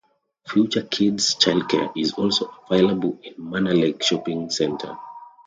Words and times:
Future 0.47 0.81
Kids 0.87 1.35
childcare 1.37 1.93
is 1.95 2.13
also 2.13 2.51
available 2.71 3.19
in 3.21 3.35
Manor 3.37 3.75
Lakes 3.75 4.07
shopping 4.07 4.49
centre. 4.49 4.97